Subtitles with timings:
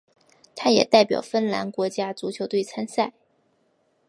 [0.55, 3.13] 他也代表芬兰国家足球队参赛。